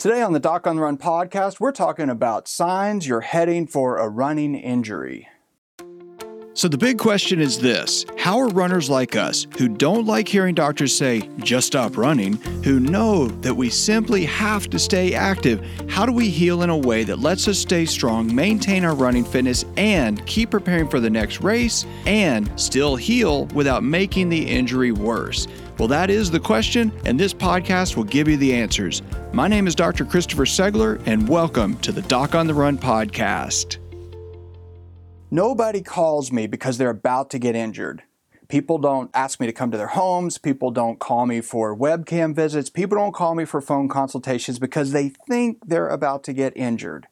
[0.00, 3.98] Today on the Doc on the Run podcast, we're talking about signs you're heading for
[3.98, 5.28] a running injury.
[6.54, 10.54] So, the big question is this How are runners like us, who don't like hearing
[10.54, 16.06] doctors say, just stop running, who know that we simply have to stay active, how
[16.06, 19.66] do we heal in a way that lets us stay strong, maintain our running fitness,
[19.76, 25.46] and keep preparing for the next race, and still heal without making the injury worse?
[25.78, 29.02] Well, that is the question, and this podcast will give you the answers.
[29.32, 30.04] My name is Dr.
[30.04, 33.78] Christopher Segler, and welcome to the Doc on the Run podcast.
[35.30, 38.02] Nobody calls me because they're about to get injured.
[38.48, 40.36] People don't ask me to come to their homes.
[40.36, 42.70] People don't call me for webcam visits.
[42.70, 47.06] People don't call me for phone consultations because they think they're about to get injured.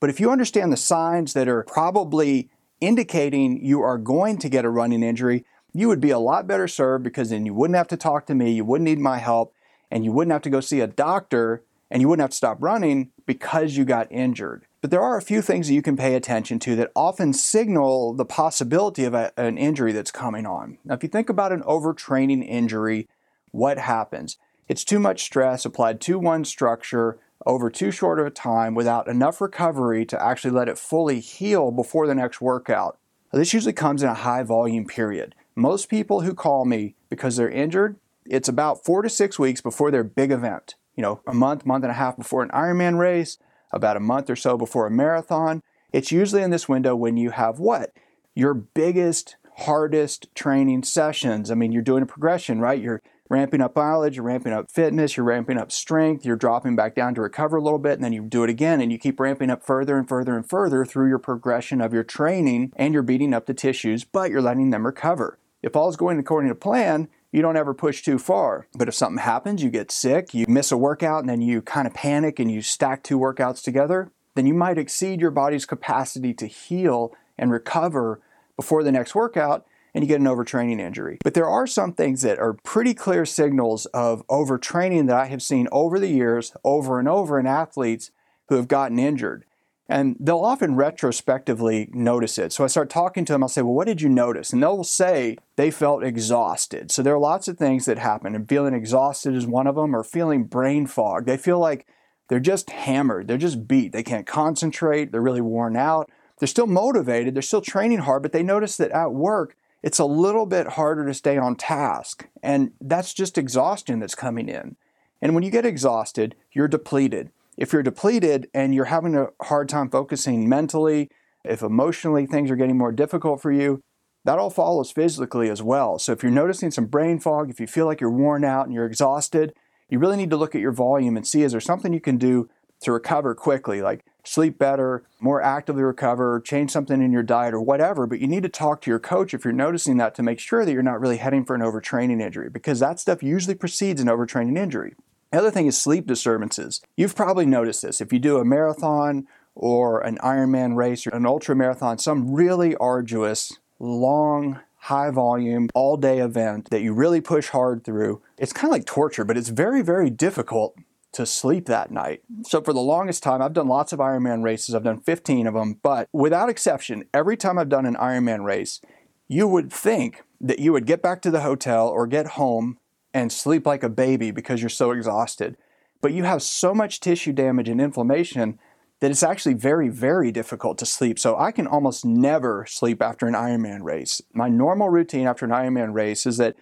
[0.00, 2.48] But if you understand the signs that are probably
[2.80, 5.44] indicating you are going to get a running injury,
[5.74, 8.34] you would be a lot better served because then you wouldn't have to talk to
[8.34, 9.52] me, you wouldn't need my help,
[9.90, 12.58] and you wouldn't have to go see a doctor, and you wouldn't have to stop
[12.60, 14.66] running because you got injured.
[14.80, 18.14] But there are a few things that you can pay attention to that often signal
[18.14, 20.78] the possibility of a, an injury that's coming on.
[20.84, 23.08] Now, if you think about an overtraining injury,
[23.50, 24.38] what happens?
[24.68, 29.08] It's too much stress applied to one structure over too short of a time without
[29.08, 32.98] enough recovery to actually let it fully heal before the next workout.
[33.32, 35.34] This usually comes in a high volume period.
[35.54, 37.96] Most people who call me because they're injured,
[38.28, 40.74] it's about four to six weeks before their big event.
[40.94, 43.38] You know, a month, month and a half before an Ironman race,
[43.72, 45.62] about a month or so before a marathon.
[45.92, 47.92] It's usually in this window when you have what?
[48.34, 51.50] Your biggest, hardest training sessions.
[51.50, 52.80] I mean, you're doing a progression, right?
[52.80, 56.94] You're ramping up mileage, you're ramping up fitness, you're ramping up strength, you're dropping back
[56.94, 59.20] down to recover a little bit, and then you do it again, and you keep
[59.20, 63.02] ramping up further and further and further through your progression of your training, and you're
[63.02, 65.38] beating up the tissues, but you're letting them recover.
[65.62, 68.66] If all's going according to plan, you don't ever push too far.
[68.74, 71.86] But if something happens, you get sick, you miss a workout, and then you kind
[71.86, 76.32] of panic and you stack two workouts together, then you might exceed your body's capacity
[76.34, 78.20] to heal and recover
[78.56, 81.18] before the next workout, and you get an overtraining injury.
[81.22, 85.42] But there are some things that are pretty clear signals of overtraining that I have
[85.42, 88.10] seen over the years, over and over in athletes
[88.48, 89.44] who have gotten injured.
[89.88, 92.52] And they'll often retrospectively notice it.
[92.52, 94.52] So I start talking to them, I'll say, Well, what did you notice?
[94.52, 96.90] And they'll say they felt exhausted.
[96.90, 99.96] So there are lots of things that happen, and feeling exhausted is one of them,
[99.96, 101.24] or feeling brain fog.
[101.24, 101.86] They feel like
[102.28, 106.10] they're just hammered, they're just beat, they can't concentrate, they're really worn out.
[106.38, 110.04] They're still motivated, they're still training hard, but they notice that at work, it's a
[110.04, 112.28] little bit harder to stay on task.
[112.42, 114.76] And that's just exhaustion that's coming in.
[115.20, 119.68] And when you get exhausted, you're depleted if you're depleted and you're having a hard
[119.68, 121.10] time focusing mentally,
[121.44, 123.82] if emotionally things are getting more difficult for you,
[124.24, 125.98] that all follows physically as well.
[125.98, 128.74] So if you're noticing some brain fog, if you feel like you're worn out and
[128.74, 129.52] you're exhausted,
[129.88, 132.16] you really need to look at your volume and see is there something you can
[132.16, 132.48] do
[132.82, 137.60] to recover quickly, like sleep better, more actively recover, change something in your diet or
[137.60, 138.06] whatever.
[138.06, 140.64] But you need to talk to your coach if you're noticing that to make sure
[140.64, 144.06] that you're not really heading for an overtraining injury because that stuff usually precedes an
[144.06, 144.94] overtraining injury.
[145.32, 146.80] The other thing is sleep disturbances.
[146.96, 148.00] You've probably noticed this.
[148.00, 152.74] If you do a marathon or an Ironman race or an ultra marathon, some really
[152.76, 158.70] arduous, long, high volume, all day event that you really push hard through, it's kind
[158.70, 160.74] of like torture, but it's very, very difficult
[161.12, 162.22] to sleep that night.
[162.44, 164.74] So for the longest time, I've done lots of Ironman races.
[164.74, 168.80] I've done 15 of them, but without exception, every time I've done an Ironman race,
[169.26, 172.78] you would think that you would get back to the hotel or get home
[173.18, 175.56] and sleep like a baby because you're so exhausted.
[176.00, 178.58] But you have so much tissue damage and inflammation
[179.00, 181.18] that it's actually very, very difficult to sleep.
[181.18, 184.20] So I can almost never sleep after an Ironman race.
[184.32, 186.56] My normal routine after an Ironman race is that,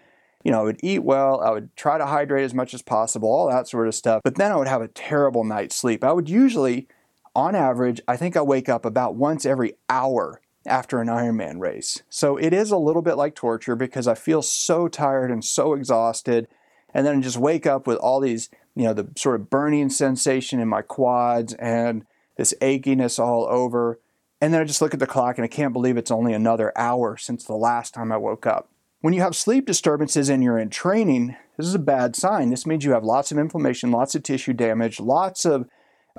[0.45, 3.31] you know, I would eat well, I would try to hydrate as much as possible,
[3.31, 4.21] all that sort of stuff.
[4.23, 6.05] But then I would have a terrible night's sleep.
[6.05, 6.89] I would usually,
[7.35, 12.03] on average, I think I wake up about once every hour after an Ironman race.
[12.09, 15.75] So it is a little bit like torture because I feel so tired and so
[15.75, 16.49] exhausted.
[16.93, 19.91] And then I just wake up with all these, you know, the sort of burning
[19.91, 22.07] sensation in my quads and
[22.37, 24.01] this achiness all over.
[24.41, 26.73] And then I just look at the clock and I can't believe it's only another
[26.77, 28.69] hour since the last time I woke up.
[29.01, 32.51] When you have sleep disturbances and you're in training, this is a bad sign.
[32.51, 35.69] This means you have lots of inflammation, lots of tissue damage, lots of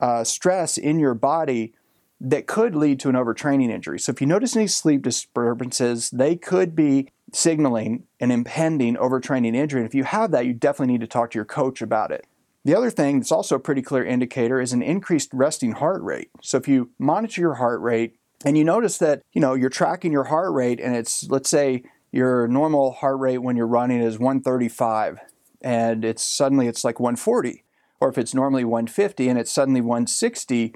[0.02, 1.74] uh, stress in your body
[2.20, 4.00] that could lead to an overtraining injury.
[4.00, 9.82] So if you notice any sleep disturbances, they could be signaling an impending overtraining injury.
[9.82, 12.26] And if you have that, you definitely need to talk to your coach about it.
[12.66, 16.30] The other thing that's also a pretty clear indicator is an increased resting heart rate.
[16.42, 20.12] So if you monitor your heart rate and you notice that, you know, you're tracking
[20.12, 24.20] your heart rate and it's let's say your normal heart rate when you're running is
[24.20, 25.20] 135
[25.62, 27.64] and it's suddenly it's like 140
[28.00, 30.74] or if it's normally 150 and it's suddenly 160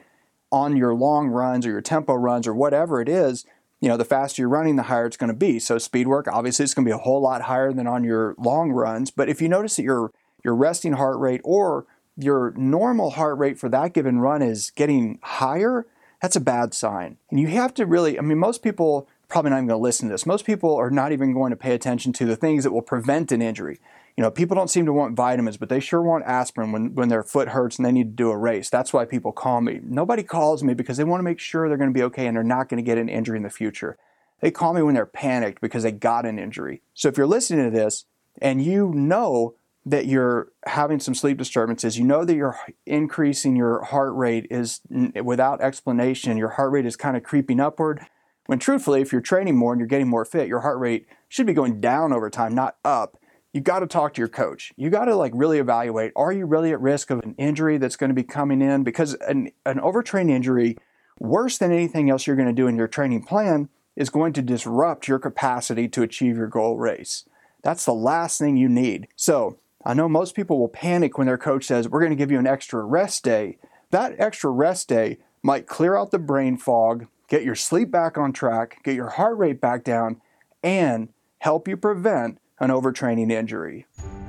[0.52, 3.46] on your long runs or your tempo runs or whatever it is,
[3.80, 5.60] you know, the faster you're running, the higher it's going to be.
[5.60, 8.36] So speed work, obviously, it's going to be a whole lot higher than on your
[8.38, 9.10] long runs.
[9.12, 10.12] But if you notice that your
[10.44, 11.86] your resting heart rate or
[12.18, 15.86] your normal heart rate for that given run is getting higher,
[16.22, 17.18] that's a bad sign.
[17.30, 20.10] And you have to really, I mean, most people probably not even going to listen
[20.10, 20.26] to this.
[20.26, 23.32] Most people are not even going to pay attention to the things that will prevent
[23.32, 23.80] an injury.
[24.18, 27.10] You know, people don't seem to want vitamins, but they sure want aspirin when, when
[27.10, 28.70] their foot hurts and they need to do a race.
[28.70, 29.80] That's why people call me.
[29.84, 32.36] Nobody calls me because they want to make sure they're going to be okay and
[32.36, 33.98] they're not going to get an injury in the future.
[34.42, 36.82] They call me when they're panicked because they got an injury.
[36.94, 38.06] So if you're listening to this
[38.42, 39.56] and you know
[39.86, 44.82] that you're having some sleep disturbances, you know that you're increasing your heart rate is
[45.24, 48.06] without explanation, your heart rate is kind of creeping upward.
[48.48, 51.46] When truthfully, if you're training more and you're getting more fit, your heart rate should
[51.46, 53.18] be going down over time, not up.
[53.54, 54.72] You got to talk to your coach.
[54.78, 57.98] You got to like really evaluate are you really at risk of an injury that's
[57.98, 58.84] going to be coming in?
[58.84, 60.78] Because an, an overtrained injury,
[61.20, 64.42] worse than anything else you're going to do in your training plan, is going to
[64.42, 67.26] disrupt your capacity to achieve your goal race.
[67.62, 69.08] That's the last thing you need.
[69.16, 72.32] So, I know most people will panic when their coach says, We're going to give
[72.32, 73.58] you an extra rest day.
[73.90, 78.32] That extra rest day might clear out the brain fog, get your sleep back on
[78.32, 80.22] track, get your heart rate back down,
[80.64, 81.10] and
[81.40, 83.86] help you prevent an overtraining injury.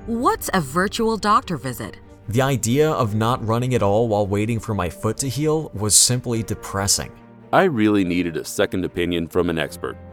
[0.07, 1.99] What's a virtual doctor visit?
[2.29, 5.95] The idea of not running at all while waiting for my foot to heal was
[5.95, 7.13] simply depressing.
[7.53, 9.97] I really needed a second opinion from an expert,